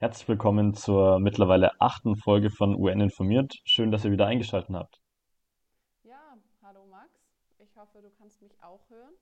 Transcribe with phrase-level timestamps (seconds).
[0.00, 3.56] Herzlich willkommen zur mittlerweile achten Folge von UN informiert.
[3.64, 5.00] Schön, dass ihr wieder eingeschaltet habt.
[6.04, 7.10] Ja, hallo Max.
[7.58, 9.14] Ich hoffe, du kannst mich auch hören.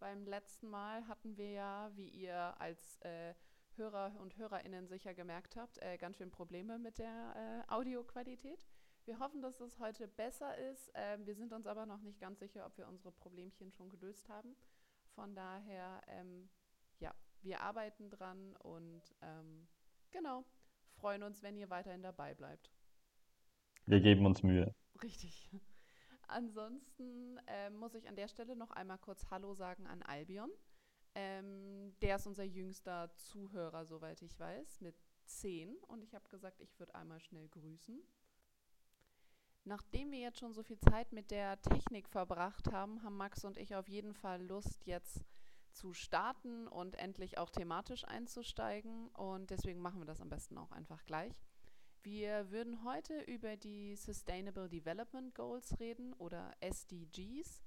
[0.00, 3.34] Beim letzten Mal hatten wir ja, wie ihr als äh,
[3.76, 8.66] Hörer und Hörerinnen sicher gemerkt habt, äh, ganz schön Probleme mit der äh, Audioqualität.
[9.04, 10.90] Wir hoffen, dass es heute besser ist.
[10.94, 14.30] Ähm, wir sind uns aber noch nicht ganz sicher, ob wir unsere Problemchen schon gelöst
[14.30, 14.56] haben.
[15.14, 16.48] Von daher, ähm,
[17.00, 17.12] ja,
[17.42, 19.68] wir arbeiten dran und ähm,
[20.12, 20.44] genau,
[20.94, 22.70] freuen uns, wenn ihr weiterhin dabei bleibt.
[23.86, 24.74] Wir geben uns Mühe.
[25.02, 25.50] Richtig.
[26.28, 30.50] Ansonsten äh, muss ich an der Stelle noch einmal kurz Hallo sagen an Albion.
[31.14, 34.94] Ähm, der ist unser jüngster Zuhörer, soweit ich weiß, mit
[35.26, 35.74] 10.
[35.88, 38.00] Und ich habe gesagt, ich würde einmal schnell grüßen.
[39.64, 43.58] Nachdem wir jetzt schon so viel Zeit mit der Technik verbracht haben, haben Max und
[43.58, 45.24] ich auf jeden Fall Lust, jetzt
[45.72, 49.08] zu starten und endlich auch thematisch einzusteigen.
[49.08, 51.34] Und deswegen machen wir das am besten auch einfach gleich.
[52.02, 57.62] Wir würden heute über die Sustainable Development Goals reden oder SDGs.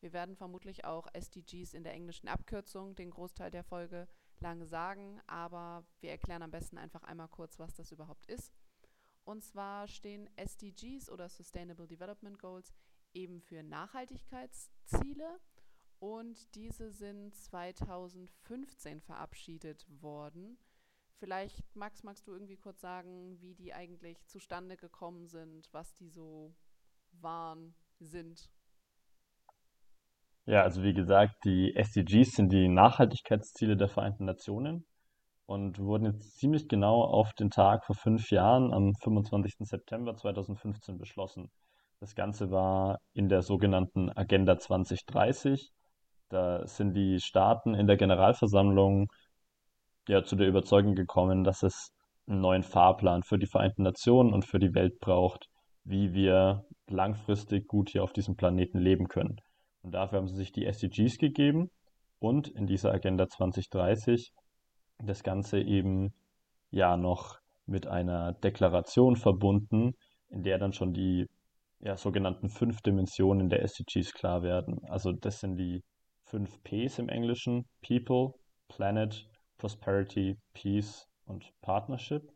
[0.00, 4.06] Wir werden vermutlich auch SDGs in der englischen Abkürzung den Großteil der Folge
[4.40, 8.52] lang sagen, aber wir erklären am besten einfach einmal kurz, was das überhaupt ist.
[9.24, 12.72] Und zwar stehen SDGs oder Sustainable Development Goals
[13.14, 15.40] eben für Nachhaltigkeitsziele
[16.00, 20.58] und diese sind 2015 verabschiedet worden.
[21.18, 26.08] Vielleicht, Max, magst du irgendwie kurz sagen, wie die eigentlich zustande gekommen sind, was die
[26.08, 26.54] so
[27.12, 28.48] waren, sind?
[30.46, 34.86] Ja, also wie gesagt, die SDGs sind die Nachhaltigkeitsziele der Vereinten Nationen
[35.46, 39.56] und wurden jetzt ziemlich genau auf den Tag vor fünf Jahren, am 25.
[39.60, 41.50] September 2015, beschlossen.
[42.00, 45.72] Das Ganze war in der sogenannten Agenda 2030.
[46.28, 49.08] Da sind die Staaten in der Generalversammlung
[50.08, 51.92] ja zu der Überzeugung gekommen, dass es
[52.26, 55.48] einen neuen Fahrplan für die Vereinten Nationen und für die Welt braucht,
[55.84, 59.36] wie wir langfristig gut hier auf diesem Planeten leben können.
[59.82, 61.70] Und dafür haben sie sich die SDGs gegeben
[62.18, 64.32] und in dieser Agenda 2030
[64.98, 66.12] das Ganze eben
[66.70, 69.92] ja noch mit einer Deklaration verbunden,
[70.28, 71.26] in der dann schon die
[71.80, 74.80] ja, sogenannten fünf Dimensionen der SDGs klar werden.
[74.88, 75.82] Also das sind die
[76.30, 78.34] fünf Ps im Englischen, People,
[78.68, 82.32] Planet, Prosperity, Peace und Partnership.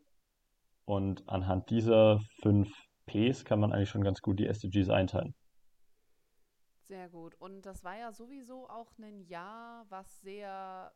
[0.85, 2.69] Und anhand dieser fünf
[3.05, 5.33] Ps kann man eigentlich schon ganz gut die SDGs einteilen.
[6.87, 7.35] Sehr gut.
[7.35, 10.93] Und das war ja sowieso auch ein Jahr, was sehr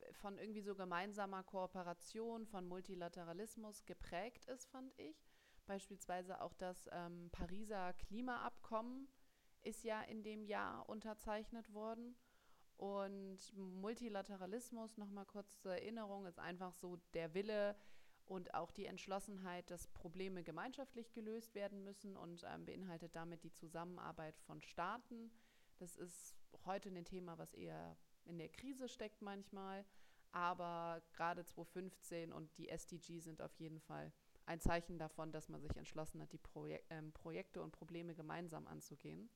[0.00, 5.16] äh, von irgendwie so gemeinsamer Kooperation, von Multilateralismus geprägt ist, fand ich.
[5.66, 9.08] Beispielsweise auch das ähm, Pariser Klimaabkommen
[9.62, 12.16] ist ja in dem Jahr unterzeichnet worden.
[12.80, 17.76] Und Multilateralismus, nochmal kurz zur Erinnerung, ist einfach so der Wille
[18.24, 23.52] und auch die Entschlossenheit, dass Probleme gemeinschaftlich gelöst werden müssen und ähm, beinhaltet damit die
[23.52, 25.30] Zusammenarbeit von Staaten.
[25.76, 29.84] Das ist heute ein Thema, was eher in der Krise steckt manchmal,
[30.32, 34.10] aber gerade 2015 und die SDG sind auf jeden Fall
[34.46, 38.66] ein Zeichen davon, dass man sich entschlossen hat, die Projek ähm, Projekte und Probleme gemeinsam
[38.66, 39.28] anzugehen.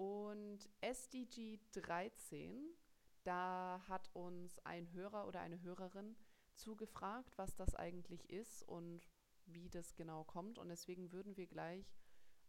[0.00, 2.74] Und SDG 13,
[3.22, 6.16] da hat uns ein Hörer oder eine Hörerin
[6.54, 9.06] zugefragt, was das eigentlich ist und
[9.44, 10.58] wie das genau kommt.
[10.58, 11.84] Und deswegen würden wir gleich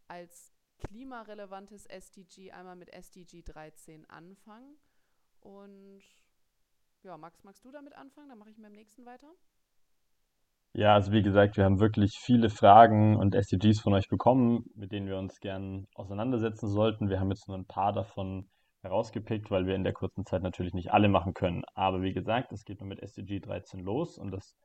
[0.08, 4.78] als klimarelevantes SDG einmal mit SDG 13 anfangen.
[5.40, 6.02] Und
[7.02, 8.30] ja, Max, magst du damit anfangen?
[8.30, 9.30] Dann mache ich mit dem nächsten weiter.
[10.74, 14.90] Ja, also wie gesagt, wir haben wirklich viele Fragen und SDGs von euch bekommen, mit
[14.90, 17.10] denen wir uns gern auseinandersetzen sollten.
[17.10, 18.48] Wir haben jetzt nur ein paar davon
[18.80, 21.62] herausgepickt, weil wir in der kurzen Zeit natürlich nicht alle machen können.
[21.74, 24.56] Aber wie gesagt, es geht nur mit SDG 13 los und das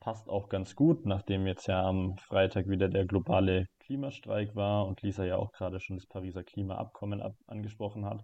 [0.00, 5.00] passt auch ganz gut, nachdem jetzt ja am Freitag wieder der globale Klimastreik war und
[5.00, 8.22] Lisa ja auch gerade schon das Pariser Klimaabkommen ab angesprochen hat,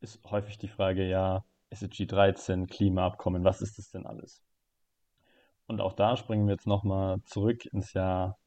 [0.00, 4.42] ist häufig die Frage, ja, SDG 13, Klimaabkommen, was ist das denn alles?
[5.68, 8.38] Und auch da springen wir jetzt nochmal zurück ins Jahr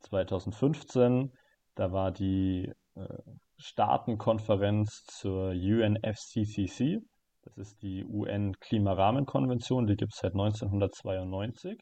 [0.00, 1.30] 2015.
[1.74, 3.18] Da war die äh,
[3.58, 7.00] Staatenkonferenz zur UNFCCC.
[7.42, 11.78] Das ist die UN-Klimarahmenkonvention, die gibt es seit 1992.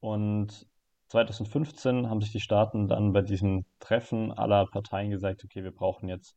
[0.00, 0.66] Und
[1.08, 6.08] 2015 haben sich die Staaten dann bei diesem Treffen aller Parteien gesagt, okay, wir brauchen
[6.08, 6.34] jetzt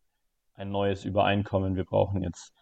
[0.53, 2.53] ein neues Übereinkommen, wir brauchen jetzt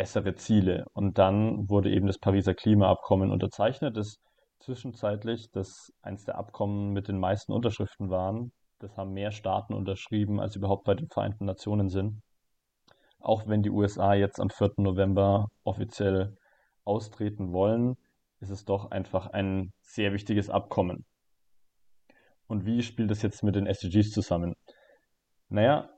[0.00, 0.86] bessere Ziele.
[0.94, 4.16] Und dann wurde eben das Pariser Klimaabkommen unterzeichnet, das
[4.58, 8.50] zwischenzeitlich das eins der Abkommen mit den meisten Unterschriften waren.
[8.78, 12.22] Das haben mehr Staaten unterschrieben, als überhaupt bei den Vereinten Nationen sind.
[13.18, 14.70] Auch wenn die USA jetzt am 4.
[14.78, 16.34] November offiziell
[16.84, 17.98] austreten wollen,
[18.40, 21.04] ist es doch einfach ein sehr wichtiges Abkommen.
[22.46, 24.54] Und wie spielt das jetzt mit den SDGs zusammen?
[25.50, 25.90] Naja,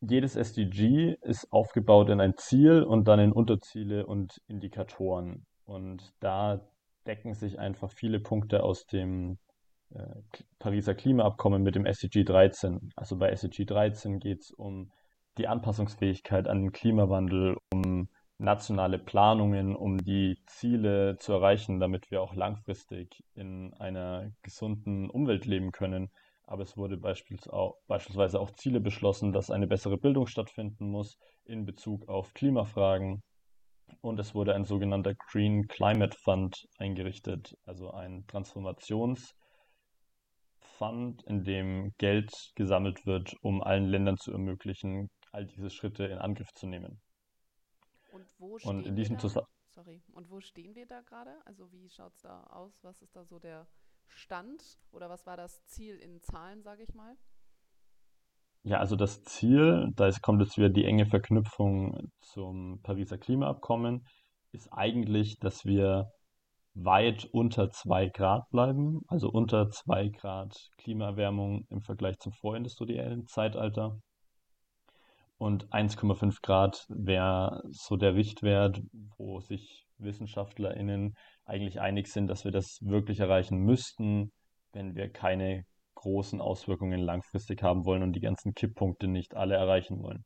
[0.00, 5.46] jedes SDG ist aufgebaut in ein Ziel und dann in Unterziele und Indikatoren.
[5.64, 6.60] Und da
[7.06, 9.38] decken sich einfach viele Punkte aus dem
[9.94, 10.02] äh,
[10.58, 12.92] Pariser Klimaabkommen mit dem SDG 13.
[12.96, 14.90] Also bei SDG 13 geht es um
[15.38, 18.08] die Anpassungsfähigkeit an den Klimawandel, um
[18.38, 25.46] nationale Planungen, um die Ziele zu erreichen, damit wir auch langfristig in einer gesunden Umwelt
[25.46, 26.10] leben können.
[26.46, 32.08] Aber es wurde beispielsweise auch Ziele beschlossen, dass eine bessere Bildung stattfinden muss in Bezug
[32.08, 33.22] auf Klimafragen.
[34.00, 39.34] Und es wurde ein sogenannter Green Climate Fund eingerichtet, also ein Transformationsfund,
[41.26, 46.52] in dem Geld gesammelt wird, um allen Ländern zu ermöglichen, all diese Schritte in Angriff
[46.54, 47.00] zu nehmen.
[48.12, 49.46] Und wo stehen Und wir da?
[49.70, 50.02] Sorry.
[50.12, 51.34] Und wo stehen wir da gerade?
[51.44, 52.82] Also wie schaut es da aus?
[52.82, 53.66] Was ist da so der
[54.08, 54.62] Stand
[54.92, 57.16] oder was war das Ziel in Zahlen, sage ich mal?
[58.62, 64.04] Ja, also das Ziel, da ist, kommt jetzt wieder die enge Verknüpfung zum Pariser Klimaabkommen,
[64.50, 66.10] ist eigentlich, dass wir
[66.74, 74.00] weit unter 2 Grad bleiben, also unter 2 Grad Klimaerwärmung im Vergleich zum vorindustriellen Zeitalter.
[75.38, 78.82] Und 1,5 Grad wäre so der Richtwert,
[79.16, 81.14] wo sich WissenschaftlerInnen
[81.44, 84.32] eigentlich einig sind, dass wir das wirklich erreichen müssten,
[84.72, 85.64] wenn wir keine
[85.94, 90.24] großen Auswirkungen langfristig haben wollen und die ganzen Kipppunkte nicht alle erreichen wollen.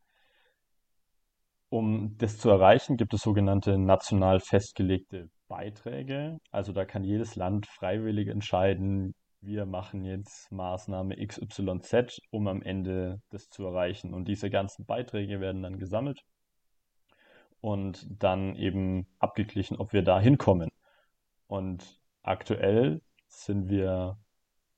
[1.69, 6.39] Um das zu erreichen, gibt es sogenannte national festgelegte Beiträge.
[6.51, 13.21] Also da kann jedes Land freiwillig entscheiden, wir machen jetzt Maßnahme XYZ, um am Ende
[13.31, 14.13] das zu erreichen.
[14.13, 16.21] Und diese ganzen Beiträge werden dann gesammelt
[17.61, 20.71] und dann eben abgeglichen, ob wir da hinkommen.
[21.47, 24.19] Und aktuell sind wir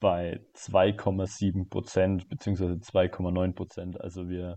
[0.00, 4.00] bei 2,7 Prozent beziehungsweise 2,9 Prozent.
[4.00, 4.56] Also wir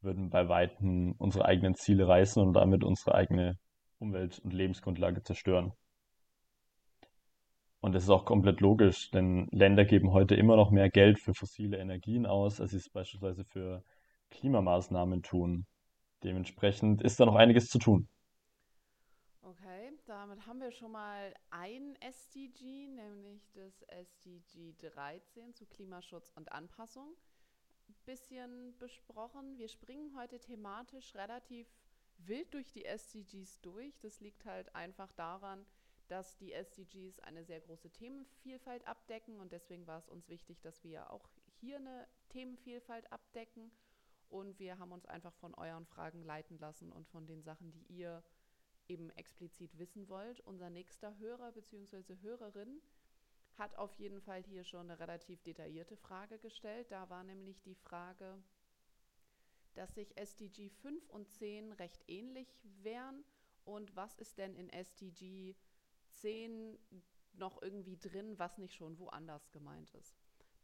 [0.00, 3.58] würden bei Weitem unsere eigenen Ziele reißen und damit unsere eigene
[3.98, 5.72] Umwelt- und Lebensgrundlage zerstören.
[7.80, 11.32] Und das ist auch komplett logisch, denn Länder geben heute immer noch mehr Geld für
[11.34, 13.84] fossile Energien aus, als sie es beispielsweise für
[14.30, 15.66] Klimamaßnahmen tun.
[16.22, 18.08] Dementsprechend ist da noch einiges zu tun.
[19.42, 26.52] Okay, damit haben wir schon mal ein SDG, nämlich das SDG 13 zu Klimaschutz und
[26.52, 27.16] Anpassung,
[28.08, 29.58] bisschen besprochen.
[29.58, 31.66] Wir springen heute thematisch relativ
[32.16, 33.98] wild durch die SDGs durch.
[34.00, 35.66] Das liegt halt einfach daran,
[36.08, 40.82] dass die SDGs eine sehr große Themenvielfalt abdecken und deswegen war es uns wichtig, dass
[40.82, 41.28] wir auch
[41.60, 43.70] hier eine Themenvielfalt abdecken
[44.28, 47.84] und wir haben uns einfach von euren Fragen leiten lassen und von den Sachen, die
[47.88, 48.22] ihr
[48.88, 50.40] eben explizit wissen wollt.
[50.40, 52.16] Unser nächster Hörer bzw.
[52.22, 52.80] Hörerin
[53.56, 56.90] hat auf jeden Fall hier schon eine relativ detaillierte Frage gestellt.
[56.90, 58.42] Da war nämlich die Frage,
[59.74, 62.48] dass sich SDG 5 und 10 recht ähnlich
[62.82, 63.24] wären
[63.64, 65.54] und was ist denn in SDG
[66.14, 66.78] 10
[67.34, 70.16] noch irgendwie drin, was nicht schon woanders gemeint ist.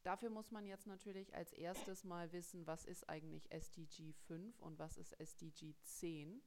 [0.04, 4.78] Dafür muss man jetzt natürlich als erstes mal wissen, was ist eigentlich SDG 5 und
[4.78, 6.42] was ist SDG 10.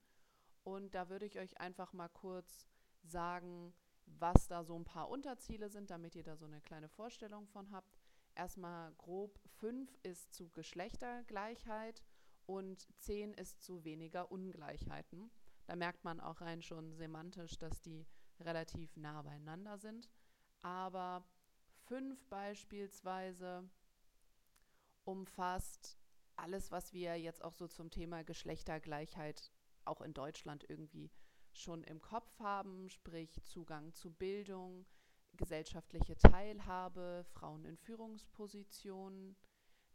[0.63, 2.67] Und da würde ich euch einfach mal kurz
[3.01, 3.73] sagen,
[4.05, 7.71] was da so ein paar Unterziele sind, damit ihr da so eine kleine Vorstellung von
[7.71, 7.97] habt.
[8.35, 12.03] Erstmal grob 5 ist zu Geschlechtergleichheit
[12.45, 15.31] und 10 ist zu weniger Ungleichheiten.
[15.65, 18.05] Da merkt man auch rein schon semantisch, dass die
[18.39, 20.11] relativ nah beieinander sind.
[20.61, 21.25] Aber
[21.87, 23.69] 5 beispielsweise
[25.05, 25.97] umfasst
[26.35, 29.51] alles, was wir jetzt auch so zum Thema Geschlechtergleichheit
[29.85, 31.09] auch in Deutschland irgendwie
[31.53, 34.85] schon im Kopf haben, sprich Zugang zu Bildung,
[35.35, 39.35] gesellschaftliche Teilhabe, Frauen in Führungspositionen,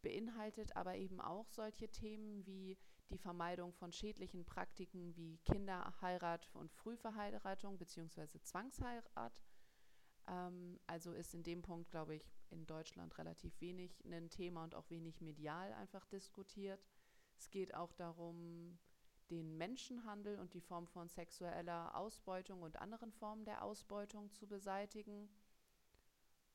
[0.03, 2.77] beinhaltet aber eben auch solche Themen wie
[3.11, 8.41] die Vermeidung von schädlichen Praktiken wie Kinderheirat und Frühverheiratung bzw.
[8.43, 9.43] Zwangsheirat.
[10.33, 14.75] Ähm, also ist in dem Punkt, glaube ich, in Deutschland relativ wenig ein Thema und
[14.75, 16.85] auch wenig medial einfach diskutiert.
[17.39, 18.79] Es geht auch darum,
[19.31, 25.29] den Menschenhandel und die Form von sexueller Ausbeutung und anderen Formen der Ausbeutung zu beseitigen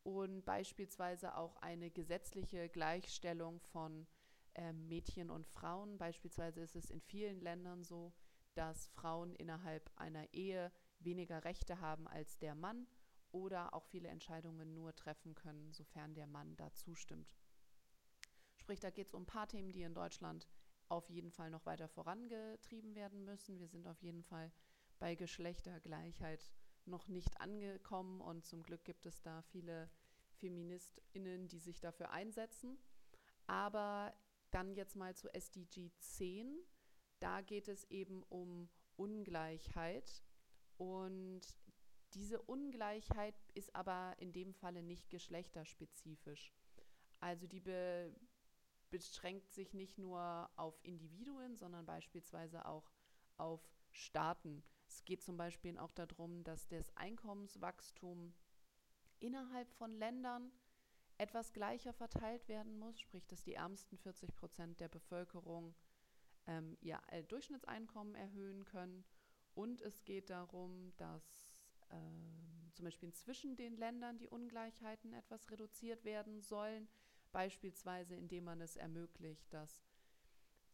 [0.03, 4.07] und beispielsweise auch eine gesetzliche Gleichstellung von
[4.53, 5.97] äh, Mädchen und Frauen.
[5.97, 8.13] Beispielsweise ist es in vielen Ländern so,
[8.53, 12.87] dass Frauen innerhalb einer Ehe weniger Rechte haben als der Mann
[13.37, 17.35] oder auch viele Entscheidungen nur treffen können, sofern der Mann da zustimmt.
[18.57, 20.47] Sprich, da geht es um ein paar Themen, die in Deutschland
[20.89, 23.59] auf jeden Fall noch weiter vorangetrieben werden müssen.
[23.59, 24.51] Wir sind auf jeden Fall
[24.99, 26.51] bei Geschlechtergleichheit
[26.85, 29.89] noch nicht angekommen und zum Glück gibt es da viele
[30.37, 32.77] Feministinnen, die sich dafür einsetzen.
[33.45, 34.13] Aber
[34.51, 36.57] dann jetzt mal zu SDG 10.
[37.19, 40.23] Da geht es eben um Ungleichheit
[40.77, 41.41] und
[42.17, 46.51] diese Ungleichheit ist aber in dem Falle nicht geschlechterspezifisch.
[47.19, 48.13] Also die be
[48.89, 52.89] beschränkt sich nicht nur auf Individuen, sondern beispielsweise auch
[53.35, 54.63] auf Staaten.
[54.87, 58.33] Es geht zum Beispiel auch darum, dass das Einkommenswachstum
[59.19, 60.53] innerhalb von Ländern
[61.17, 65.75] etwas gleicher verteilt werden muss, sprich, dass die ärmsten 40 Prozent der Bevölkerung
[66.45, 69.03] ähm, ihr Durchschnittseinkommen erhöhen können.
[69.53, 71.46] Und es geht darum, dass
[71.91, 76.87] ähm, zum Beispiel zwischen den Ländern die Ungleichheiten etwas reduziert werden sollen,
[77.31, 79.83] beispielsweise indem man es ermöglicht, dass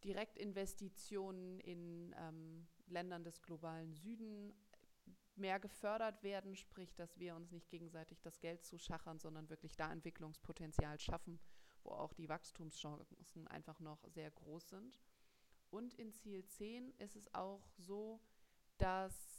[0.04, 4.52] Direktinvestitionen in ähm, Ländern des globalen Süden
[5.36, 9.90] mehr gefördert werden, sprich, dass wir uns nicht gegenseitig das Geld zuschachern, sondern wirklich da
[9.90, 11.40] Entwicklungspotenzial schaffen,
[11.82, 15.00] wo auch die Wachstumschancen einfach noch sehr groß sind.
[15.70, 18.20] Und in Ziel 10 ist es auch so,
[18.78, 19.33] dass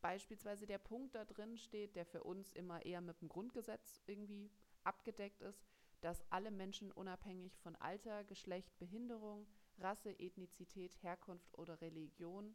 [0.00, 4.50] beispielsweise der Punkt da drin steht, der für uns immer eher mit dem Grundgesetz irgendwie
[4.84, 5.64] abgedeckt ist,
[6.00, 9.46] dass alle Menschen unabhängig von Alter, Geschlecht, Behinderung,
[9.78, 12.54] Rasse, Ethnizität, Herkunft oder Religion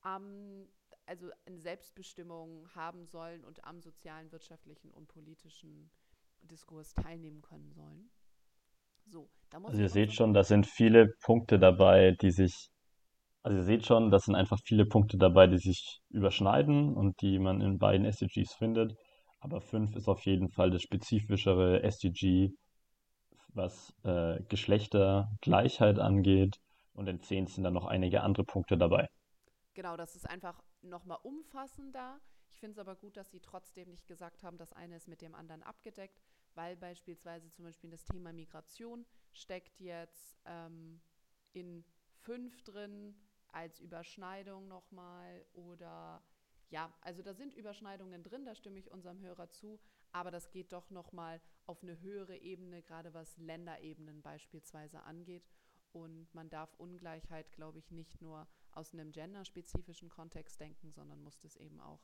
[0.00, 0.68] am,
[1.06, 5.90] also eine Selbstbestimmung haben sollen und am sozialen, wirtschaftlichen und politischen
[6.42, 8.10] Diskurs teilnehmen können sollen.
[9.06, 12.70] So, da muss also ihr seht schon, da sind viele Punkte dabei, die sich,
[13.42, 17.38] also ihr seht schon, das sind einfach viele Punkte dabei, die sich überschneiden und die
[17.38, 18.94] man in beiden SDGs findet.
[19.40, 22.50] Aber 5 ist auf jeden Fall das spezifischere SDG,
[23.54, 26.56] was äh, Geschlechtergleichheit angeht.
[26.92, 29.08] Und in 10 sind dann noch einige andere Punkte dabei.
[29.74, 32.18] Genau, das ist einfach nochmal umfassender.
[32.50, 35.22] Ich finde es aber gut, dass Sie trotzdem nicht gesagt haben, das eine ist mit
[35.22, 36.20] dem anderen abgedeckt,
[36.54, 41.00] weil beispielsweise zum Beispiel das Thema Migration steckt jetzt ähm,
[41.52, 41.84] in
[42.22, 43.14] 5 drin
[43.52, 46.22] als Überschneidung nochmal oder
[46.70, 49.80] ja, also da sind Überschneidungen drin, da stimme ich unserem Hörer zu,
[50.12, 55.48] aber das geht doch nochmal auf eine höhere Ebene, gerade was Länderebenen beispielsweise angeht.
[55.92, 61.38] Und man darf Ungleichheit, glaube ich, nicht nur aus einem genderspezifischen Kontext denken, sondern muss
[61.38, 62.00] das eben auch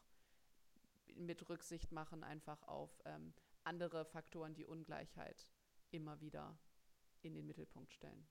[1.14, 5.46] mit Rücksicht machen, einfach auf ähm, andere Faktoren, die Ungleichheit
[5.90, 6.58] immer wieder
[7.20, 8.26] in den Mittelpunkt stellen.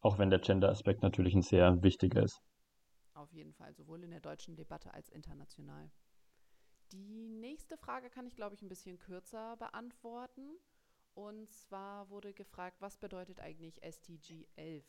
[0.00, 2.40] Auch wenn der Gender-Aspekt natürlich ein sehr wichtiger ist.
[3.14, 5.90] Auf jeden Fall, sowohl in der deutschen Debatte als international.
[6.92, 10.58] Die nächste Frage kann ich, glaube ich, ein bisschen kürzer beantworten.
[11.14, 14.84] Und zwar wurde gefragt, was bedeutet eigentlich SDG 11?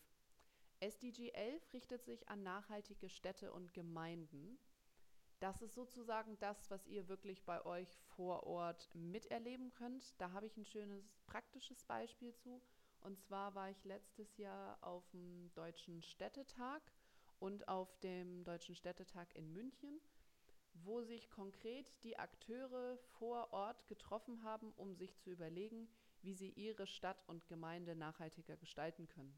[0.80, 4.60] SDG 11 richtet sich an nachhaltige Städte und Gemeinden.
[5.40, 10.20] Das ist sozusagen das, was ihr wirklich bei euch vor Ort miterleben könnt.
[10.22, 12.62] Da habe ich ein schönes praktisches Beispiel zu.
[13.02, 16.82] Und zwar war ich letztes Jahr auf dem Deutschen Städtetag
[17.40, 20.00] und auf dem Deutschen Städtetag in München,
[20.74, 25.88] wo sich konkret die Akteure vor Ort getroffen haben, um sich zu überlegen,
[26.22, 29.38] wie sie ihre Stadt und Gemeinde nachhaltiger gestalten können.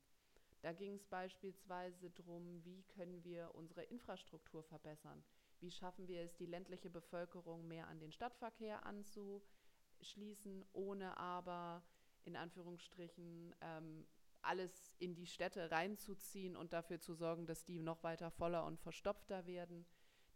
[0.61, 5.23] Da ging es beispielsweise darum, wie können wir unsere Infrastruktur verbessern,
[5.59, 11.83] wie schaffen wir es, die ländliche Bevölkerung mehr an den Stadtverkehr anzuschließen, ohne aber
[12.25, 14.05] in Anführungsstrichen ähm,
[14.41, 18.79] alles in die Städte reinzuziehen und dafür zu sorgen, dass die noch weiter voller und
[18.79, 19.85] verstopfter werden.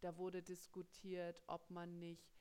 [0.01, 2.35] Da wurde diskutiert, ob man nicht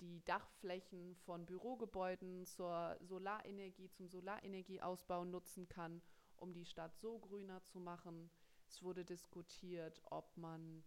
[0.00, 6.00] die Dachflächen von Bürogebäuden zur Solarenergie, zum Solarenergieausbau nutzen kann,
[6.36, 8.30] um die Stadt so grüner zu machen.
[8.66, 10.82] Es wurde diskutiert, ob man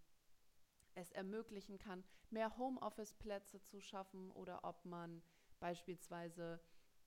[0.96, 5.22] es ermöglichen kann, mehr Homeoffice-Plätze zu schaffen oder ob man
[5.60, 6.60] beispielsweise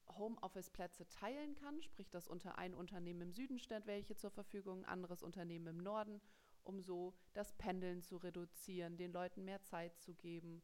[0.09, 5.23] Homeoffice-Plätze teilen kann, sprich, dass unter ein Unternehmen im Süden stellt welche zur Verfügung, anderes
[5.23, 6.21] Unternehmen im Norden,
[6.63, 10.63] um so das Pendeln zu reduzieren, den Leuten mehr Zeit zu geben.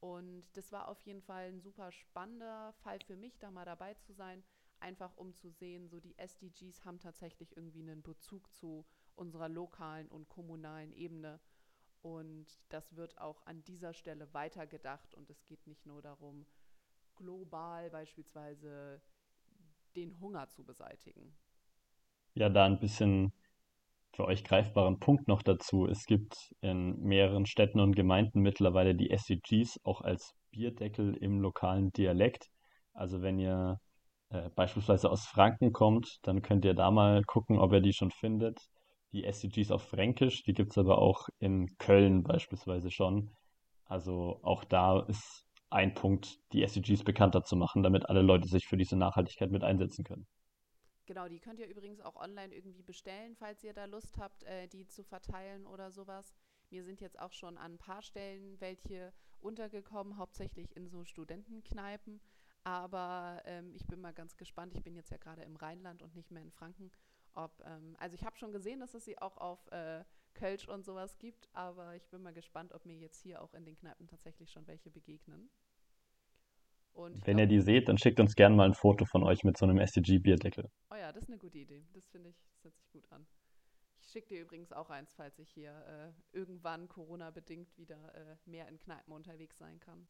[0.00, 3.94] Und das war auf jeden Fall ein super spannender Fall für mich, da mal dabei
[3.94, 4.44] zu sein,
[4.80, 8.84] einfach um zu sehen, so die SDGs haben tatsächlich irgendwie einen Bezug zu
[9.14, 11.40] unserer lokalen und kommunalen Ebene.
[12.02, 16.44] Und das wird auch an dieser Stelle weitergedacht und es geht nicht nur darum,
[17.16, 19.00] global beispielsweise
[19.96, 21.34] den Hunger zu beseitigen?
[22.34, 23.32] Ja, da ein bisschen
[24.14, 25.86] für euch greifbaren Punkt noch dazu.
[25.86, 31.92] Es gibt in mehreren Städten und Gemeinden mittlerweile die SDGs auch als Bierdeckel im lokalen
[31.92, 32.48] Dialekt.
[32.92, 33.80] Also wenn ihr
[34.30, 38.10] äh, beispielsweise aus Franken kommt, dann könnt ihr da mal gucken, ob ihr die schon
[38.10, 38.58] findet.
[39.12, 43.30] Die SDGs auf Fränkisch, die gibt es aber auch in Köln beispielsweise schon.
[43.84, 48.66] Also auch da ist ein Punkt, die SDGs bekannter zu machen, damit alle Leute sich
[48.66, 50.26] für diese Nachhaltigkeit mit einsetzen können.
[51.06, 54.68] Genau, die könnt ihr übrigens auch online irgendwie bestellen, falls ihr da Lust habt, äh,
[54.68, 56.34] die zu verteilen oder sowas.
[56.70, 62.20] Mir sind jetzt auch schon an ein paar Stellen welche untergekommen, hauptsächlich in so Studentenkneipen.
[62.64, 64.74] Aber ähm, ich bin mal ganz gespannt.
[64.74, 66.90] Ich bin jetzt ja gerade im Rheinland und nicht mehr in Franken.
[67.34, 70.84] Ob, ähm, also ich habe schon gesehen, dass es sie auch auf äh, Kölsch und
[70.84, 74.06] sowas gibt, aber ich bin mal gespannt, ob mir jetzt hier auch in den Kneipen
[74.06, 75.50] tatsächlich schon welche begegnen.
[76.92, 79.42] Und Wenn glaub, ihr die seht, dann schickt uns gerne mal ein Foto von euch
[79.42, 80.70] mit so einem SDG-Bierdeckel.
[80.90, 81.84] oh ja, das ist eine gute Idee.
[81.92, 83.26] Das finde ich, das hört sich gut an.
[84.00, 88.68] Ich schicke dir übrigens auch eins, falls ich hier äh, irgendwann Corona-bedingt wieder äh, mehr
[88.68, 90.06] in Kneipen unterwegs sein kann.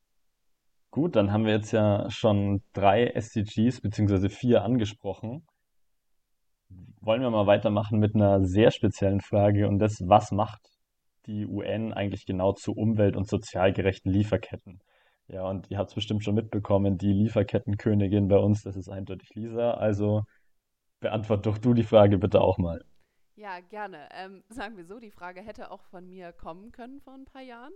[0.90, 5.46] Gut, dann haben wir jetzt ja schon drei SDGs beziehungsweise vier angesprochen.
[7.00, 10.60] Wollen wir mal weitermachen mit einer sehr speziellen Frage und das, was macht
[11.26, 14.80] die UN eigentlich genau zu umwelt- und sozial gerechten Lieferketten?
[15.28, 19.34] Ja, und ihr habt es bestimmt schon mitbekommen, die Lieferkettenkönigin bei uns, das ist eindeutig
[19.34, 19.72] Lisa.
[19.72, 20.22] Also
[21.00, 22.84] beantwort doch du die Frage bitte auch mal.
[23.36, 24.08] Ja, gerne.
[24.12, 27.42] Ähm, sagen wir so, die Frage hätte auch von mir kommen können vor ein paar
[27.42, 27.72] Jahren.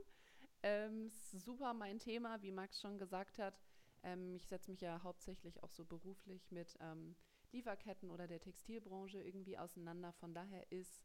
[0.62, 3.54] Ähm, super mein Thema, wie Max schon gesagt hat.
[4.02, 7.16] Ähm, ich setze mich ja hauptsächlich auch so beruflich mit ähm,
[7.52, 10.12] Lieferketten oder der Textilbranche irgendwie auseinander.
[10.12, 11.02] Von daher ist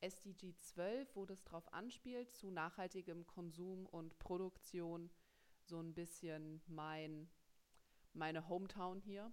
[0.00, 5.10] SDG 12, wo das drauf anspielt, zu nachhaltigem Konsum und Produktion
[5.64, 7.28] so ein bisschen mein,
[8.12, 9.32] meine Hometown hier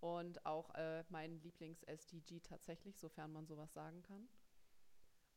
[0.00, 4.28] und auch äh, mein Lieblings-SDG tatsächlich, sofern man sowas sagen kann.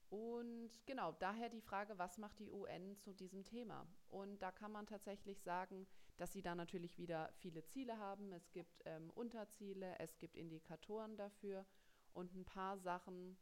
[0.10, 3.88] Und genau, daher die Frage, was macht die UN zu diesem Thema?
[4.08, 8.32] Und da kann man tatsächlich sagen, dass sie da natürlich wieder viele Ziele haben.
[8.32, 11.66] Es gibt ähm, Unterziele, es gibt Indikatoren dafür
[12.14, 13.38] und ein paar Sachen,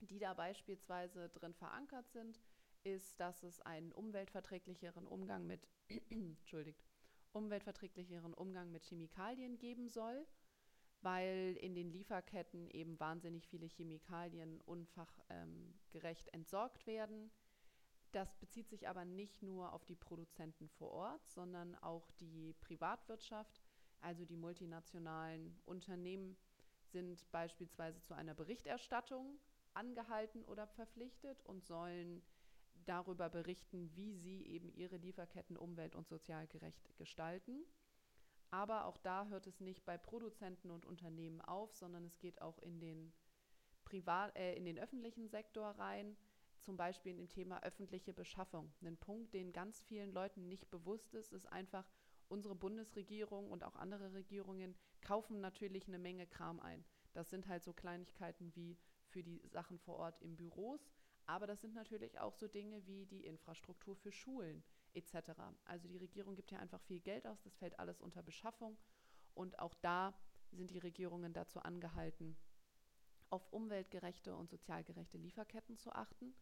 [0.00, 2.40] die da beispielsweise drin verankert sind,
[2.84, 5.68] ist, dass es einen umweltverträglicheren Umgang mit,
[6.10, 6.82] entschuldigt,
[7.32, 10.26] umweltverträglicheren Umgang mit Chemikalien geben soll
[11.02, 17.30] weil in den Lieferketten eben wahnsinnig viele Chemikalien unfachgerecht ähm, entsorgt werden.
[18.12, 23.62] Das bezieht sich aber nicht nur auf die Produzenten vor Ort, sondern auch die Privatwirtschaft,
[24.00, 26.36] also die multinationalen Unternehmen
[26.84, 29.38] sind beispielsweise zu einer Berichterstattung
[29.72, 32.22] angehalten oder verpflichtet und sollen
[32.84, 37.64] darüber berichten, wie sie eben ihre Lieferketten umwelt- und sozialgerecht gestalten.
[38.50, 42.58] Aber auch da hört es nicht bei Produzenten und Unternehmen auf, sondern es geht auch
[42.58, 43.14] in den,
[43.84, 46.16] Privat, äh, in den öffentlichen Sektor rein,
[46.62, 48.72] zum Beispiel in dem Thema öffentliche Beschaffung.
[48.82, 51.88] Ein Punkt, den ganz vielen Leuten nicht bewusst ist, ist einfach,
[52.28, 56.82] unsere Bundesregierung und auch andere Regierungen kaufen natürlich eine Menge Kram ein.
[57.12, 60.90] Das sind halt so Kleinigkeiten wie für die Sachen vor Ort im Büros,
[61.26, 65.32] aber das sind natürlich auch so Dinge wie die Infrastruktur für Schulen, etc.
[65.64, 68.78] Also die Regierung gibt ja einfach viel Geld aus, das fällt alles unter Beschaffung
[69.34, 70.14] und auch da
[70.52, 72.36] sind die Regierungen dazu angehalten,
[73.30, 76.34] auf umweltgerechte und sozialgerechte Lieferketten zu achten.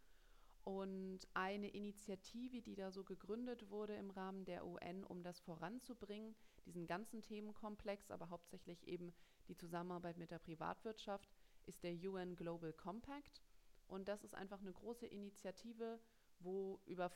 [0.64, 6.34] Und eine Initiative, die da so gegründet wurde im Rahmen der UN, um das voranzubringen,
[6.66, 9.12] diesen ganzen Themenkomplex, aber hauptsächlich eben
[9.48, 11.30] die Zusammenarbeit mit der Privatwirtschaft,
[11.66, 13.42] ist der UN Global Compact.
[13.86, 15.98] Und das ist einfach eine große Initiative,
[16.40, 17.10] wo über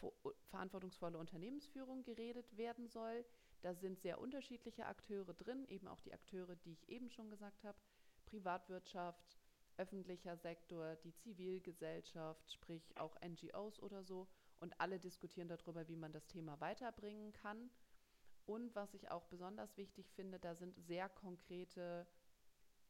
[0.49, 3.25] verantwortungsvolle Unternehmensführung geredet werden soll.
[3.63, 7.65] Da sind sehr unterschiedliche Akteure drin, eben auch die Akteure, die ich eben schon gesagt
[7.65, 7.79] habe,
[8.27, 9.39] Privatwirtschaft,
[9.77, 14.29] öffentlicher Sektor, die Zivilgesellschaft, sprich auch NGOs oder so.
[14.61, 17.71] Und alle diskutieren darüber, wie man das Thema weiterbringen kann.
[18.47, 22.07] Und was ich auch besonders wichtig finde, da sind sehr konkrete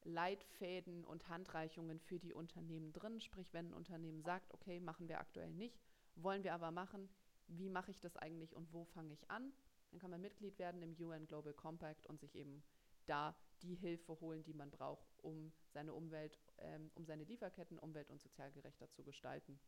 [0.03, 3.21] Leitfäden und Handreichungen für die Unternehmen drin.
[3.21, 5.81] Sprich, wenn ein Unternehmen sagt, okay, machen wir aktuell nicht,
[6.17, 7.09] wollen wir aber machen.
[7.47, 9.53] Wie mache ich das eigentlich und wo fange ich an?
[9.91, 12.63] Dann kann man Mitglied werden im UN Global Compact und sich eben
[13.07, 18.11] da die Hilfe holen, die man braucht, um seine Umwelt, ähm, um seine Lieferketten umwelt-
[18.11, 19.59] und sozialgerechter zu gestalten.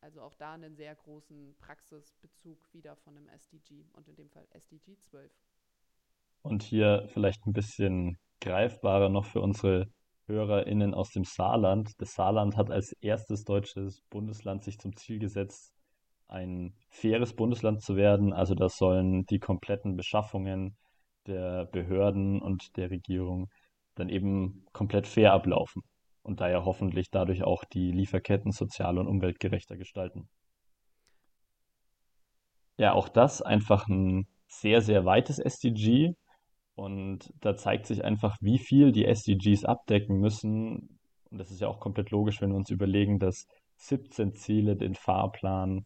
[0.00, 4.46] Also auch da einen sehr großen Praxisbezug wieder von einem SDG und in dem Fall
[4.50, 5.32] SDG 12.
[6.42, 9.86] Und hier vielleicht ein bisschen greifbarer noch für unsere
[10.26, 11.90] HörerInnen aus dem Saarland.
[11.98, 15.72] Das Saarland hat als erstes deutsches Bundesland sich zum Ziel gesetzt,
[16.28, 18.32] ein faires Bundesland zu werden.
[18.32, 20.76] Also das sollen die kompletten Beschaffungen
[21.26, 23.48] der Behörden und der Regierung
[23.94, 25.82] dann eben komplett fair ablaufen
[26.22, 30.28] und daher hoffentlich dadurch auch die Lieferketten sozial und umweltgerechter gestalten.
[32.76, 36.14] Ja, auch das einfach ein sehr, sehr weites SDG
[36.74, 41.00] und da zeigt sich einfach, wie viel die SDGs abdecken müssen.
[41.30, 43.46] Und das ist ja auch komplett logisch, wenn wir uns überlegen, dass
[43.78, 45.84] 17 Ziele den Fahrplan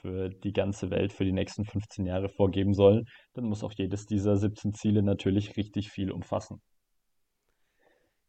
[0.00, 4.06] für die ganze Welt für die nächsten 15 Jahre vorgeben sollen, dann muss auch jedes
[4.06, 6.60] dieser 17 Ziele natürlich richtig viel umfassen.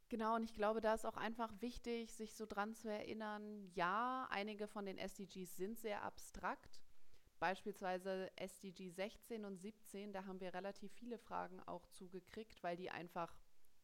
[0.09, 4.27] Genau, und ich glaube, da ist auch einfach wichtig, sich so dran zu erinnern, ja,
[4.29, 6.81] einige von den SDGs sind sehr abstrakt.
[7.39, 12.91] Beispielsweise SDG 16 und 17, da haben wir relativ viele Fragen auch zugekriegt, weil die
[12.91, 13.33] einfach,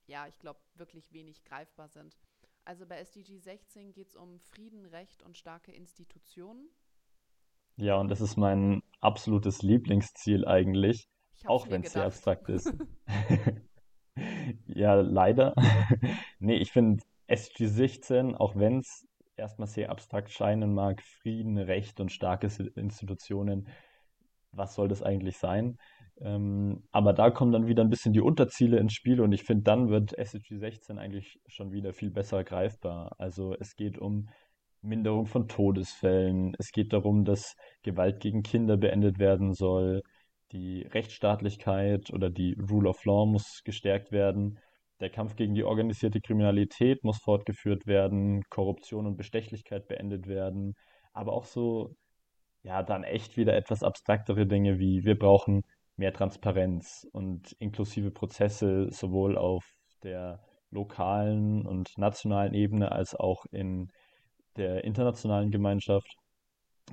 [0.06, 2.18] ja, ich glaube, wirklich wenig greifbar sind.
[2.66, 6.70] Also bei SDG 16 geht es um Frieden, Recht und starke Institutionen.
[7.78, 11.08] Ja, und das ist mein absolutes Lieblingsziel eigentlich,
[11.46, 12.74] auch wenn es sehr abstrakt ist.
[14.66, 15.54] Ja, leider.
[16.40, 22.00] Nee, ich finde SG 16, auch wenn es erstmal sehr abstrakt scheinen mag, Frieden, Recht
[22.00, 23.68] und starke Institutionen,
[24.52, 25.78] was soll das eigentlich sein?
[26.20, 29.64] Ähm, aber da kommen dann wieder ein bisschen die Unterziele ins Spiel und ich finde,
[29.64, 33.16] dann wird SDG 16 eigentlich schon wieder viel besser greifbar.
[33.20, 34.30] Also es geht um
[34.88, 40.02] Minderung von Todesfällen, es geht darum, dass Gewalt gegen Kinder beendet werden soll,
[40.52, 44.60] die Rechtsstaatlichkeit oder die Rule of Law muss gestärkt werden.
[45.00, 48.44] Der Kampf gegen die organisierte Kriminalität muss fortgeführt werden.
[48.50, 50.74] Korruption und Bestechlichkeit beendet werden.
[51.14, 51.96] Aber auch so,
[52.64, 55.64] ja, dann echt wieder etwas abstraktere Dinge wie wir brauchen
[55.98, 59.66] mehr Transparenz und inklusive Prozesse sowohl auf
[60.04, 63.90] der lokalen und nationalen Ebene als auch in
[64.58, 66.16] der internationalen Gemeinschaft,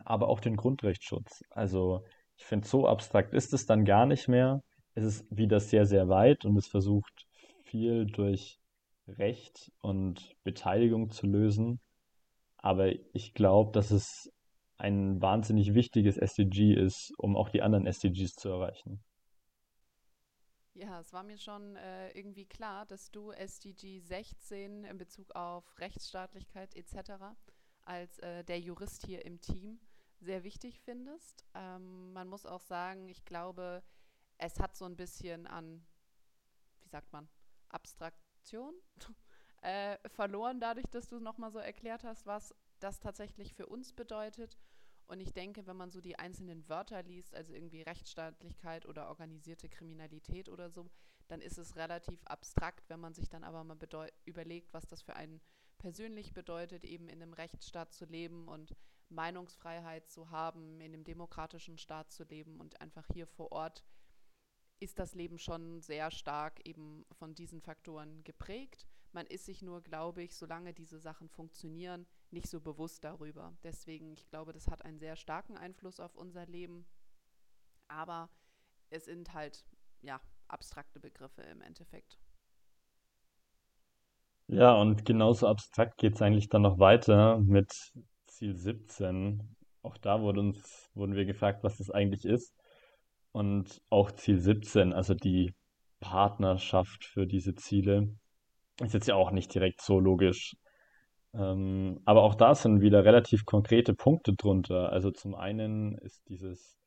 [0.04, 1.42] aber auch den Grundrechtsschutz.
[1.50, 2.04] Also
[2.36, 4.62] ich finde, so abstrakt ist es dann gar nicht mehr.
[4.94, 7.26] Es ist wieder sehr, sehr weit und es versucht
[7.64, 8.58] viel durch
[9.06, 11.80] Recht und Beteiligung zu lösen.
[12.56, 14.32] Aber ich glaube, dass es
[14.76, 19.02] ein wahnsinnig wichtiges SDG ist, um auch die anderen SDGs zu erreichen.
[20.76, 25.64] Ja, es war mir schon äh, irgendwie klar, dass du SDG 16 in Bezug auf
[25.78, 27.36] Rechtsstaatlichkeit etc.
[27.84, 29.80] als äh, der Jurist hier im Team
[30.20, 31.44] sehr wichtig findest.
[31.54, 33.82] Ähm, man muss auch sagen, ich glaube,
[34.38, 35.84] es hat so ein bisschen an,
[36.82, 37.28] wie sagt man,
[37.68, 38.74] Abstraktion
[39.62, 44.58] äh, verloren, dadurch, dass du nochmal so erklärt hast, was das tatsächlich für uns bedeutet.
[45.06, 49.68] Und ich denke, wenn man so die einzelnen Wörter liest, also irgendwie Rechtsstaatlichkeit oder organisierte
[49.68, 50.90] Kriminalität oder so,
[51.28, 52.88] dann ist es relativ abstrakt.
[52.88, 53.78] Wenn man sich dann aber mal
[54.24, 55.42] überlegt, was das für einen
[55.84, 58.74] persönlich bedeutet, eben in einem Rechtsstaat zu leben und
[59.10, 63.84] Meinungsfreiheit zu haben, in einem demokratischen Staat zu leben und einfach hier vor Ort
[64.80, 68.88] ist das Leben schon sehr stark eben von diesen Faktoren geprägt.
[69.12, 73.54] Man ist sich nur, glaube ich, solange diese Sachen funktionieren, nicht so bewusst darüber.
[73.62, 76.86] Deswegen, ich glaube, das hat einen sehr starken Einfluss auf unser Leben.
[77.88, 78.30] Aber
[78.88, 79.66] es sind halt,
[80.00, 80.18] ja,
[80.48, 82.18] abstrakte Begriffe im Endeffekt.
[84.48, 87.72] Ja, und genauso abstrakt geht es eigentlich dann noch weiter mit
[88.26, 89.56] Ziel 17.
[89.82, 92.54] Auch da wurde uns, wurden wir gefragt, was das eigentlich ist.
[93.32, 95.54] Und auch Ziel 17, also die
[96.00, 98.14] Partnerschaft für diese Ziele,
[98.82, 100.56] ist jetzt ja auch nicht direkt so logisch.
[101.34, 104.90] Ähm, aber auch da sind wieder relativ konkrete Punkte drunter.
[104.90, 106.78] Also zum einen ist dieses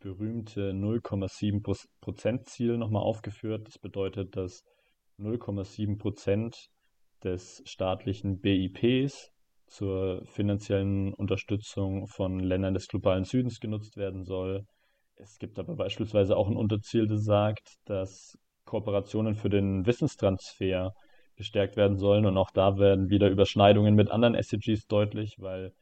[0.00, 3.68] berühmte 0,7% Ziel nochmal aufgeführt.
[3.68, 4.64] Das bedeutet, dass
[5.18, 6.68] 0,7%
[7.24, 9.30] des staatlichen BIPs
[9.66, 14.66] zur finanziellen Unterstützung von Ländern des globalen Südens genutzt werden soll.
[15.16, 20.92] Es gibt aber beispielsweise auch ein Unterziel, das sagt, dass Kooperationen für den Wissenstransfer
[21.36, 22.26] gestärkt werden sollen.
[22.26, 25.72] Und auch da werden wieder Überschneidungen mit anderen SDGs deutlich, weil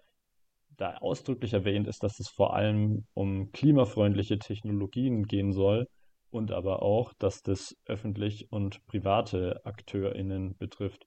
[0.77, 5.87] da ausdrücklich erwähnt ist, dass es vor allem um klimafreundliche Technologien gehen soll
[6.31, 11.05] und aber auch, dass das öffentlich und private AkteurInnen betrifft.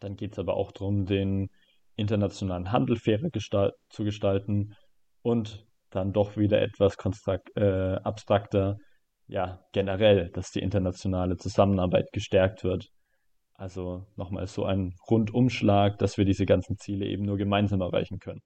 [0.00, 1.48] Dann geht es aber auch darum, den
[1.96, 4.74] internationalen Handel fairer gestal zu gestalten
[5.22, 6.96] und dann doch wieder etwas
[7.56, 8.78] äh, abstrakter,
[9.26, 12.88] ja, generell, dass die internationale Zusammenarbeit gestärkt wird.
[13.54, 18.40] Also nochmal so ein Rundumschlag, dass wir diese ganzen Ziele eben nur gemeinsam erreichen können.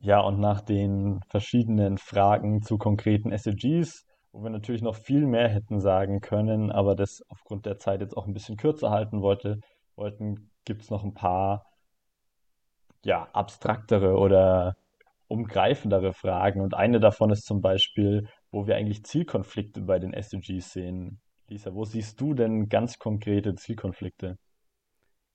[0.00, 4.04] Ja, und nach den verschiedenen Fragen zu konkreten SDGs
[4.38, 8.16] wo wir natürlich noch viel mehr hätten sagen können, aber das aufgrund der Zeit jetzt
[8.16, 9.58] auch ein bisschen kürzer halten wollte,
[9.96, 11.66] wollten, gibt es noch ein paar
[13.04, 14.76] ja, abstraktere oder
[15.26, 16.60] umgreifendere Fragen.
[16.60, 21.20] Und eine davon ist zum Beispiel, wo wir eigentlich Zielkonflikte bei den SDGs sehen.
[21.48, 24.38] Lisa, wo siehst du denn ganz konkrete Zielkonflikte?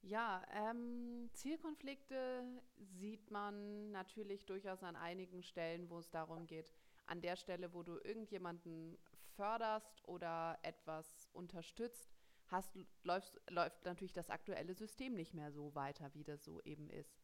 [0.02, 2.44] Ja, ähm, Zielkonflikte
[2.78, 6.72] sieht man natürlich durchaus an einigen Stellen, wo es darum geht,
[7.13, 8.97] an der Stelle, wo du irgendjemanden
[9.36, 12.12] förderst oder etwas unterstützt,
[12.47, 12.71] hast,
[13.04, 17.21] läuft, läuft natürlich das aktuelle System nicht mehr so weiter, wie das so eben ist.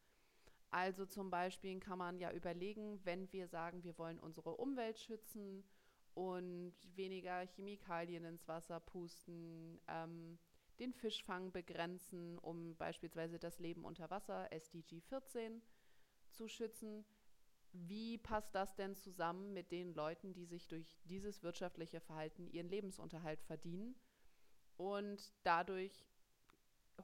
[0.70, 5.64] Also zum Beispiel kann man ja überlegen, wenn wir sagen, wir wollen unsere Umwelt schützen
[6.14, 10.38] und weniger Chemikalien ins Wasser pusten, ähm,
[10.78, 15.64] den Fischfang begrenzen, um beispielsweise das Leben unter Wasser, SDG 14,
[16.30, 17.04] zu schützen.
[17.72, 22.70] Wie passt das denn zusammen mit den Leuten, die sich durch dieses wirtschaftliche Verhalten ihren
[22.70, 23.96] Lebensunterhalt verdienen
[24.78, 26.08] und dadurch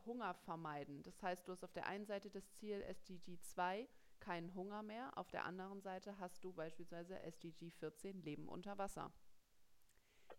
[0.06, 1.04] Hunger vermeiden?
[1.04, 3.88] Das heißt, du hast auf der einen Seite das Ziel SDG 2,
[4.20, 9.14] keinen Hunger mehr, auf der anderen Seite hast du beispielsweise SDG 14, Leben unter Wasser.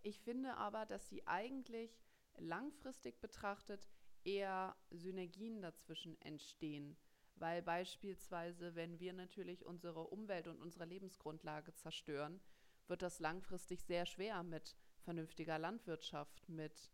[0.03, 2.01] Ich finde aber, dass sie eigentlich
[2.39, 3.89] langfristig betrachtet
[4.25, 6.97] eher Synergien dazwischen entstehen.
[7.37, 12.40] Weil beispielsweise, wenn wir natürlich unsere Umwelt und unsere Lebensgrundlage zerstören,
[12.88, 16.90] wird das langfristig sehr schwer mit vernünftiger Landwirtschaft, mit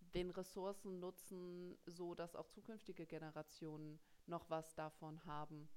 [0.00, 5.68] den Ressourcen nutzen, so dass auch zukünftige Generationen noch was davon haben.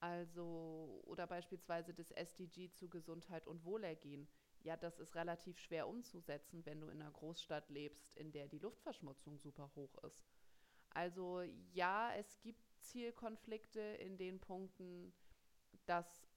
[0.00, 4.28] Also, oder beispielsweise das SDG zu Gesundheit und Wohlergehen
[4.64, 8.58] ja, das ist relativ schwer umzusetzen, wenn du in einer Großstadt lebst, in der die
[8.58, 10.26] Luftverschmutzung super hoch ist.
[10.90, 15.12] Also ja, es gibt Zielkonflikte in den Punkten,
[15.86, 16.28] dass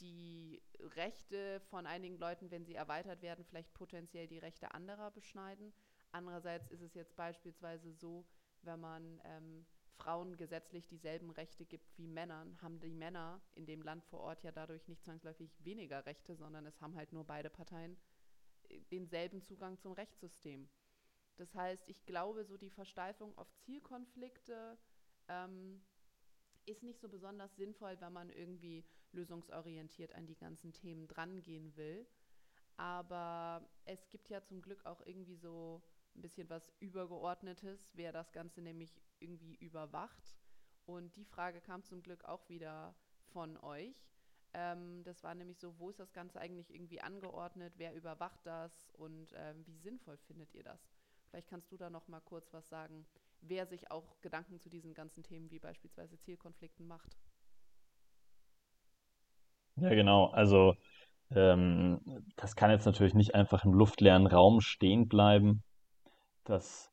[0.00, 5.72] die Rechte von einigen Leuten, wenn sie erweitert werden, vielleicht potenziell die Rechte anderer beschneiden.
[6.12, 8.26] Andererseits ist es jetzt beispielsweise so,
[8.62, 13.82] wenn man ähm, Frauen gesetzlich dieselben Rechte gibt wie Männern, haben die Männer in dem
[13.82, 17.48] Land vor Ort ja dadurch nicht zwangsläufig weniger Rechte, sondern es haben halt nur beide
[17.48, 17.96] Parteien
[18.68, 20.68] äh, denselben Zugang zum Rechtssystem.
[21.36, 24.78] Das heißt, ich glaube, so die Versteifung auf Zielkonflikte
[25.28, 25.82] ähm,
[26.66, 32.06] ist nicht so besonders sinnvoll, wenn man irgendwie lösungsorientiert an die ganzen Themen drangehen will.
[32.76, 35.82] Aber es gibt ja zum Glück auch irgendwie so
[36.14, 40.36] ein bisschen was Übergeordnetes, wer das Ganze nämlich irgendwie überwacht.
[40.84, 42.94] Und die Frage kam zum Glück auch wieder
[43.32, 44.06] von euch.
[44.52, 47.74] Ähm, das war nämlich so, wo ist das Ganze eigentlich irgendwie angeordnet?
[47.76, 48.90] Wer überwacht das?
[48.92, 50.88] Und ähm, wie sinnvoll findet ihr das?
[51.28, 53.06] Vielleicht kannst du da noch mal kurz was sagen,
[53.40, 57.16] wer sich auch Gedanken zu diesen ganzen Themen wie beispielsweise Zielkonflikten macht.
[59.76, 60.26] Ja, genau.
[60.26, 60.74] Also
[61.30, 62.00] ähm,
[62.36, 65.62] das kann jetzt natürlich nicht einfach im luftleeren Raum stehen bleiben,
[66.44, 66.90] dass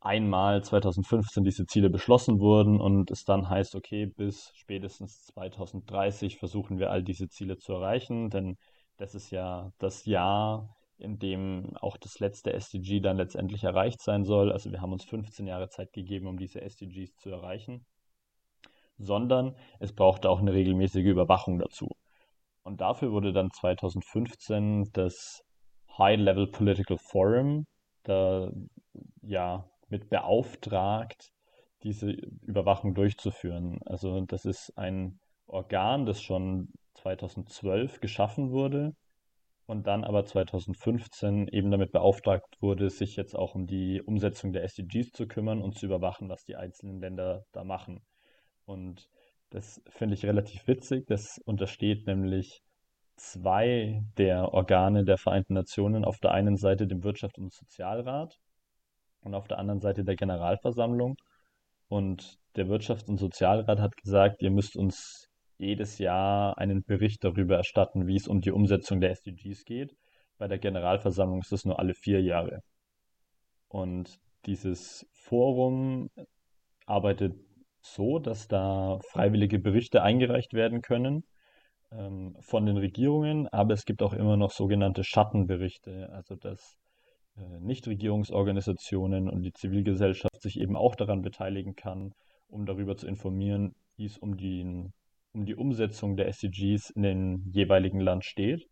[0.00, 6.78] einmal 2015 diese Ziele beschlossen wurden und es dann heißt, okay, bis spätestens 2030 versuchen
[6.78, 8.56] wir all diese Ziele zu erreichen, denn
[8.96, 14.24] das ist ja das Jahr, in dem auch das letzte SDG dann letztendlich erreicht sein
[14.24, 14.52] soll.
[14.52, 17.86] Also wir haben uns 15 Jahre Zeit gegeben, um diese SDGs zu erreichen,
[18.98, 21.88] sondern es brauchte auch eine regelmäßige Überwachung dazu.
[22.62, 25.42] Und dafür wurde dann 2015 das
[25.98, 27.66] High-Level Political Forum
[28.02, 28.50] da
[29.22, 31.30] ja mit beauftragt,
[31.82, 33.80] diese Überwachung durchzuführen.
[33.86, 38.94] Also das ist ein Organ, das schon 2012 geschaffen wurde
[39.70, 44.64] und dann aber 2015 eben damit beauftragt wurde, sich jetzt auch um die Umsetzung der
[44.64, 48.02] SDGs zu kümmern und zu überwachen, was die einzelnen Länder da machen.
[48.64, 49.08] Und
[49.50, 51.06] das finde ich relativ witzig.
[51.06, 52.62] Das untersteht nämlich
[53.14, 56.04] zwei der Organe der Vereinten Nationen.
[56.04, 58.40] Auf der einen Seite dem Wirtschafts- und Sozialrat
[59.20, 61.14] und auf der anderen Seite der Generalversammlung.
[61.86, 65.29] Und der Wirtschafts- und Sozialrat hat gesagt, ihr müsst uns
[65.60, 69.94] jedes Jahr einen Bericht darüber erstatten, wie es um die Umsetzung der SDGs geht.
[70.38, 72.62] Bei der Generalversammlung ist es nur alle vier Jahre.
[73.68, 76.10] Und dieses Forum
[76.86, 77.34] arbeitet
[77.82, 81.24] so, dass da freiwillige Berichte eingereicht werden können
[81.92, 86.76] ähm, von den Regierungen, aber es gibt auch immer noch sogenannte Schattenberichte, also dass
[87.36, 92.12] äh, Nichtregierungsorganisationen und die Zivilgesellschaft sich eben auch daran beteiligen kann,
[92.48, 94.90] um darüber zu informieren, wie es um die,
[95.32, 98.66] um die Umsetzung der SDGs in dem jeweiligen Land steht.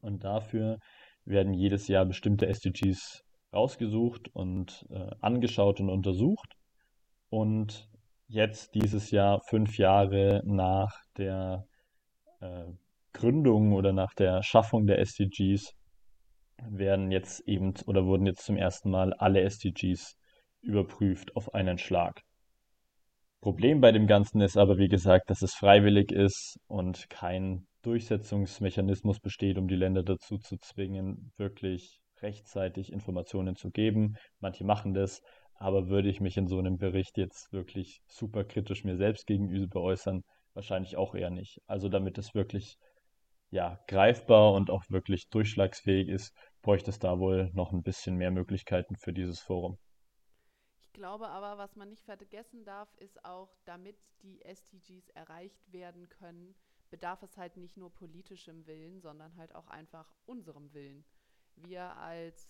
[0.00, 0.78] Und dafür
[1.24, 6.54] werden jedes Jahr bestimmte SDGs rausgesucht und äh, angeschaut und untersucht.
[7.30, 7.88] Und
[8.28, 11.66] jetzt dieses Jahr, fünf Jahre nach der
[12.40, 12.64] äh,
[13.12, 15.74] Gründung oder nach der Schaffung der SDGs,
[16.62, 20.16] werden jetzt eben oder wurden jetzt zum ersten Mal alle SDGs
[20.60, 22.22] überprüft auf einen Schlag.
[23.40, 29.20] Problem bei dem Ganzen ist aber, wie gesagt, dass es freiwillig ist und kein Durchsetzungsmechanismus
[29.20, 34.16] besteht, um die Länder dazu zu zwingen, wirklich rechtzeitig Informationen zu geben.
[34.40, 35.22] Manche machen das,
[35.54, 39.82] aber würde ich mich in so einem Bericht jetzt wirklich super kritisch mir selbst gegenüber
[39.82, 40.22] äußern,
[40.54, 41.58] wahrscheinlich auch eher nicht.
[41.66, 42.76] Also damit es wirklich
[43.50, 48.30] ja, greifbar und auch wirklich durchschlagsfähig ist, bräuchte es da wohl noch ein bisschen mehr
[48.30, 49.78] Möglichkeiten für dieses Forum.
[50.98, 56.08] Ich glaube aber, was man nicht vergessen darf, ist auch, damit die SDGs erreicht werden
[56.08, 56.56] können,
[56.90, 61.04] bedarf es halt nicht nur politischem Willen, sondern halt auch einfach unserem Willen.
[61.54, 62.48] Wir als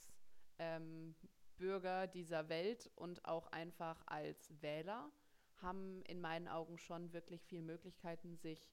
[0.58, 1.14] ähm,
[1.58, 5.12] Bürger dieser Welt und auch einfach als Wähler
[5.58, 8.72] haben in meinen Augen schon wirklich viele Möglichkeiten, sich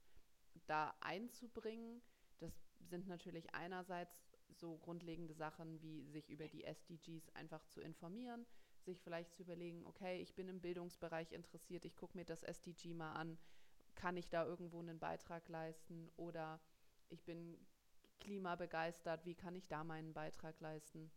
[0.68, 2.02] da einzubringen.
[2.38, 4.16] Das sind natürlich einerseits
[4.54, 8.46] so grundlegende Sachen wie sich über die SDGs einfach zu informieren,
[8.86, 12.94] sich vielleicht zu überlegen, okay, ich bin im Bildungsbereich interessiert, ich gucke mir das SDG
[12.94, 13.38] mal an,
[13.96, 16.60] kann ich da irgendwo einen Beitrag leisten oder
[17.10, 17.58] ich bin
[18.20, 21.12] klimabegeistert, wie kann ich da meinen Beitrag leisten?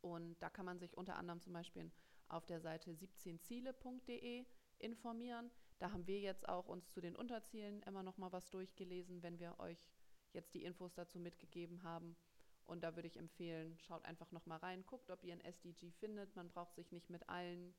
[0.00, 1.90] Und da kann man sich unter anderem zum Beispiel
[2.28, 4.44] auf der Seite 17ziele.de
[4.78, 5.50] informieren.
[5.78, 9.38] Da haben wir jetzt auch uns zu den Unterzielen immer noch mal was durchgelesen, wenn
[9.38, 9.90] wir euch
[10.32, 12.16] jetzt die Infos dazu mitgegeben haben.
[12.66, 15.90] Und da würde ich empfehlen, schaut einfach noch mal rein, guckt, ob ihr ein SDG
[15.90, 16.34] findet.
[16.34, 17.74] Man braucht sich nicht mit allen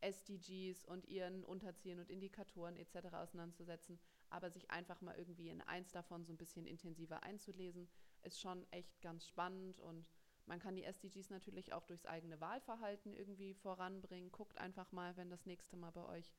[0.00, 3.14] SDGs und ihren Unterzielen und Indikatoren etc.
[3.14, 7.88] auseinanderzusetzen, aber sich einfach mal irgendwie in eins davon so ein bisschen intensiver einzulesen,
[8.22, 10.06] ist schon echt ganz spannend und
[10.46, 14.30] man kann die SDGs natürlich auch durchs eigene Wahlverhalten irgendwie voranbringen.
[14.30, 16.34] Guckt einfach mal, wenn das nächste Mal bei euch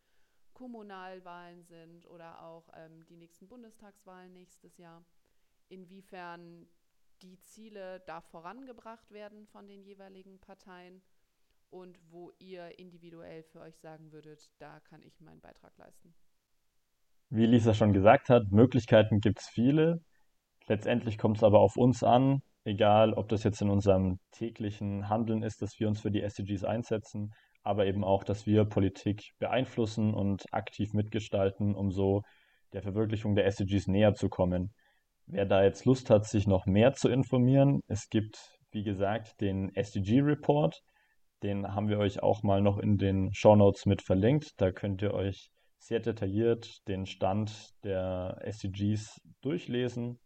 [0.53, 5.03] Kommunalwahlen sind oder auch ähm, die nächsten Bundestagswahlen nächstes Jahr,
[5.69, 6.67] inwiefern
[7.21, 11.01] die Ziele da vorangebracht werden von den jeweiligen Parteien
[11.69, 16.13] und wo ihr individuell für euch sagen würdet, da kann ich meinen Beitrag leisten.
[17.29, 20.01] Wie Lisa schon gesagt hat, Möglichkeiten gibt es viele.
[20.67, 25.43] Letztendlich kommt es aber auf uns an, egal ob das jetzt in unserem täglichen Handeln
[25.43, 30.13] ist, dass wir uns für die SDGs einsetzen, aber eben auch, dass wir Politik beeinflussen
[30.13, 32.21] und aktiv mitgestalten, um so
[32.73, 34.73] der Verwirklichung der SDGs näher zu kommen.
[35.27, 38.37] Wer da jetzt Lust hat, sich noch mehr zu informieren, es gibt,
[38.71, 40.81] wie gesagt, den SDG-Report.
[41.41, 44.51] Den haben wir euch auch mal noch in den Show Notes mit verlinkt.
[44.57, 50.19] Da könnt ihr euch sehr detailliert den Stand der SDGs durchlesen.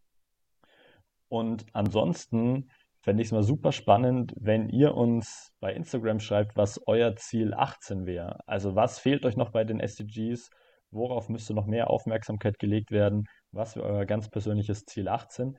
[1.30, 2.70] Und ansonsten
[3.02, 7.54] fände ich es mal super spannend, wenn ihr uns bei Instagram schreibt, was euer Ziel
[7.54, 8.40] 18 wäre.
[8.48, 10.50] Also was fehlt euch noch bei den SDGs?
[10.92, 13.26] Worauf müsste noch mehr Aufmerksamkeit gelegt werden?
[13.52, 15.58] Was wäre euer ganz persönliches Ziel 18?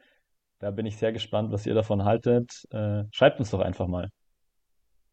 [0.59, 2.67] Da bin ich sehr gespannt, was ihr davon haltet.
[2.71, 4.11] Äh, schreibt uns doch einfach mal.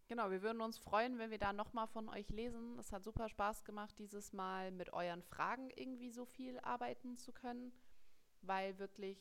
[0.09, 2.77] Genau, wir würden uns freuen, wenn wir da nochmal von euch lesen.
[2.79, 7.33] Es hat super Spaß gemacht, dieses Mal mit euren Fragen irgendwie so viel arbeiten zu
[7.33, 7.73] können,
[8.41, 9.17] weil wirklich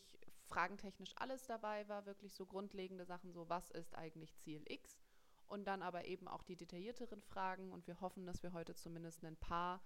[0.46, 5.00] fragentechnisch alles dabei war, wirklich so grundlegende Sachen, so was ist eigentlich Ziel X
[5.48, 9.24] und dann aber eben auch die detaillierteren Fragen und wir hoffen, dass wir heute zumindest
[9.24, 9.82] ein paar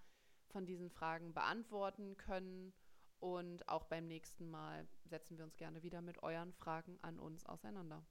[0.49, 2.75] von diesen Fragen beantworten können
[3.21, 7.47] und auch beim nächsten Mal setzen wir uns gerne wieder mit euren Fragen an uns
[7.47, 8.03] auseinander.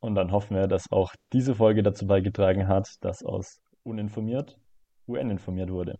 [0.00, 4.58] Und dann hoffen wir, dass auch diese Folge dazu beigetragen hat, dass aus uninformiert
[5.06, 5.98] UN informiert wurde.